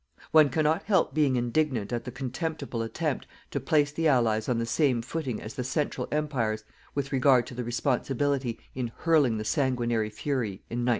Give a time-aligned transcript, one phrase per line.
[0.31, 4.65] One cannot help being indignant at the contemptible attempt to place the Allies on the
[4.65, 6.63] same footing as the Central Empires
[6.95, 10.89] with regard to the responsibility in hurling the sanguinary fury in 1914.